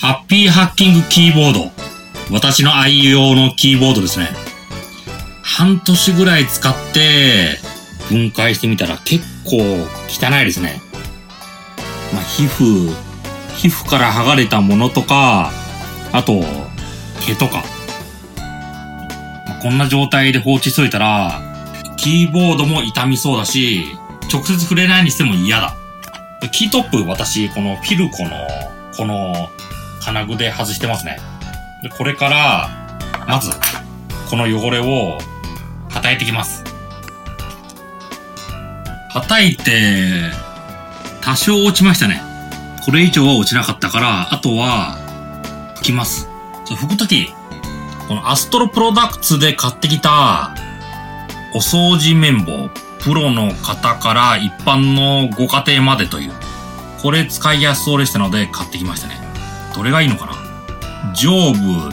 [0.00, 1.70] ハッピーハッキングキーボード。
[2.30, 4.30] 私の愛用のキーボードですね。
[5.42, 7.58] 半年ぐらい使って、
[8.08, 9.58] 分解してみたら結構
[10.08, 10.80] 汚いですね。
[12.14, 12.94] まあ、皮膚、
[13.58, 15.52] 皮膚から剥がれたものとか、
[16.12, 16.42] あと、
[17.26, 17.62] 毛とか。
[19.46, 21.42] まあこんな状態で放置しといたら、
[21.98, 23.84] キーボードも傷みそうだし、
[24.32, 25.76] 直接触れないにしても嫌だ。
[26.52, 28.30] キートップ、私、このフィルコの、
[28.96, 29.50] この、
[30.00, 31.18] 金具で外してますね。
[31.82, 32.70] で、これから、
[33.26, 33.50] まず、
[34.28, 35.18] この汚れを、
[35.90, 36.64] 叩いてきます。
[39.12, 40.30] 叩いて、
[41.20, 42.22] 多少落ちましたね。
[42.84, 44.98] これ以上は落ちなかったから、あとは、
[45.78, 46.28] 拭きます。
[46.66, 47.32] 拭くとき、
[48.08, 50.54] このアストロプロダクツで買ってきた、
[51.54, 52.68] お掃除綿棒、
[53.00, 56.32] プロの方から一般のご家庭までという、
[57.02, 59.19] これ使いやすそうでしたので買ってきましたね。
[59.74, 61.14] どれがいいのかな？
[61.14, 61.90] 上部、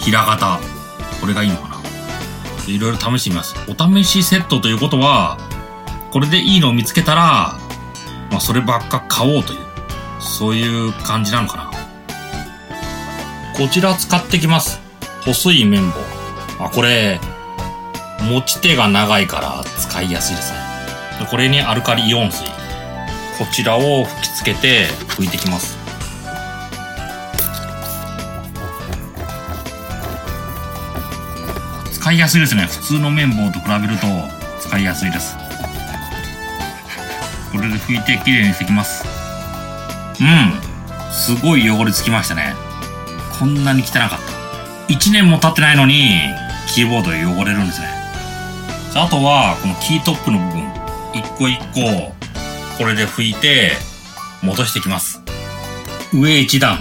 [0.00, 0.60] 平型、
[1.20, 1.76] これがいいのかな？
[2.66, 3.54] いろいろ試してみます。
[3.66, 5.38] お試しセットということは、
[6.12, 7.58] これでいいのを見つけたら、
[8.30, 9.58] まあそればっか買おうという、
[10.20, 11.70] そういう感じなのかな？
[13.56, 14.80] こちら使ってきます。
[15.24, 15.96] 細い綿棒。
[16.66, 17.18] あ、これ、
[18.20, 20.58] 持ち手が長いから使いやすいですね。
[21.30, 22.44] これにアルカリイオン水。
[23.38, 25.77] こちらを吹き付けて拭いてきます。
[32.00, 32.66] 使いやすいですね。
[32.66, 34.06] 普通の綿棒と比べると
[34.60, 35.36] 使いやすいです。
[37.50, 39.04] これで拭いてきれいにしてきます。
[40.20, 41.12] うん。
[41.12, 42.54] すごい汚れつきましたね。
[43.38, 44.94] こんなに汚かった。
[44.94, 46.20] 1年も経ってないのに、
[46.72, 47.88] キーボード汚れるんですね。
[48.94, 50.62] あとは、このキートップの部分、
[51.14, 52.14] 一個一個、
[52.78, 53.72] これで拭いて、
[54.42, 55.20] 戻してきます。
[56.12, 56.78] 上一段、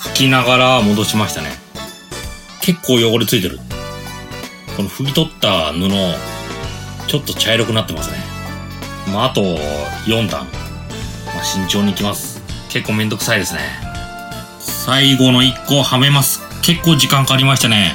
[0.00, 1.50] 拭きながら戻しましたね。
[2.62, 3.60] 結構汚れついてる。
[4.76, 5.88] この拭き取った布、
[7.08, 8.18] ちょっと茶色くなってますね。
[9.10, 9.40] まあ、あと、
[10.04, 10.44] 4段。
[11.34, 12.42] まあ、慎重にいきます。
[12.68, 13.60] 結構めんどくさいですね。
[14.60, 16.42] 最後の1個はめます。
[16.60, 17.94] 結構時間かかりましたね。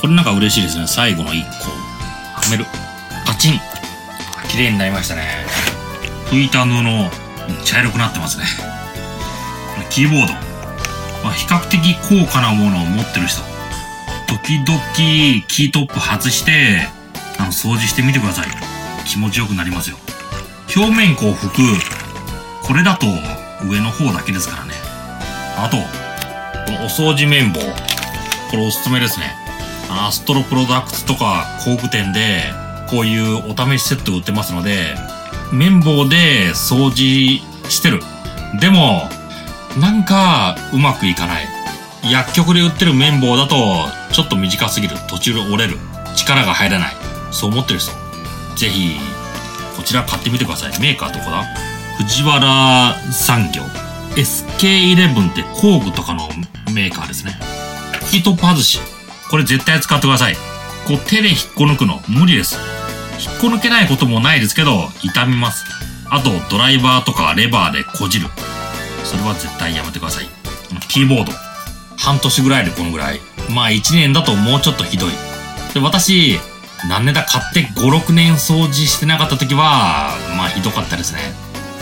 [0.00, 0.86] これなんか嬉しいですね。
[0.86, 1.70] 最後の1個。
[1.70, 2.64] はめる。
[3.26, 3.60] パチン。
[4.48, 5.46] 綺麗になりましたね。
[6.26, 6.72] 拭いた布、
[7.64, 8.44] 茶色くなってますね。
[9.90, 10.32] キーボード。
[11.24, 13.49] まあ、比較的高価なものを持ってる人。
[14.50, 14.80] 時々
[15.46, 16.80] キートップ外して、
[17.38, 18.48] あの、掃除してみてください。
[19.06, 19.96] 気持ちよくなりますよ。
[20.76, 22.66] 表面こう拭く。
[22.66, 23.06] これだと
[23.64, 24.72] 上の方だけですからね。
[25.56, 25.76] あと、
[26.82, 27.60] お掃除綿棒。
[27.60, 29.36] これおすすめですね。
[29.88, 32.42] アストロプロダクツとか工具店で、
[32.90, 34.96] こういうお試しセット売ってますので、
[35.52, 38.02] 綿棒で掃除してる。
[38.58, 39.08] でも、
[39.78, 41.46] なんかうまくいかない。
[42.10, 44.96] 薬局で売ってる綿棒だと、ちょっと短すぎる。
[45.08, 45.78] 途中で折れる。
[46.16, 46.96] 力が入らない。
[47.30, 47.92] そう思ってる人。
[48.56, 48.96] ぜひ、
[49.76, 50.78] こちら買ってみてください。
[50.80, 51.44] メーカーどこだ？
[51.98, 53.62] 藤原産業。
[54.16, 56.28] SK11 って工具とかの
[56.74, 57.38] メーカーですね。
[58.10, 58.80] ヒートパ外し。
[59.30, 60.34] これ絶対使ってください。
[60.86, 62.58] こう手で引っこ抜くの無理です。
[63.20, 65.64] 引っこ抜けないこともないですけど、痛みます。
[66.10, 68.26] あと、ドライバーとかレバーでこじる。
[69.04, 70.28] それは絶対やめてください。
[70.88, 71.32] キーボード。
[71.96, 73.20] 半年ぐらいでこのぐらい。
[73.50, 75.10] まあ1年だともうちょっとひどい。
[75.74, 76.38] で、私、
[76.88, 81.20] 何年だ買って5、6年掃除してなかった時は、まあひどかったですね。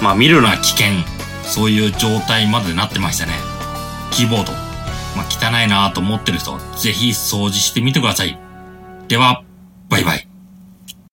[0.03, 0.89] まあ見るのは危険。
[1.45, 3.33] そういう状態までなってましたね。
[4.11, 4.53] キーボード。
[5.17, 8.39] まあ汚いなと思ってる人、ぜひ掃除してみてください。
[9.09, 9.43] では、
[9.89, 10.28] バイバイ。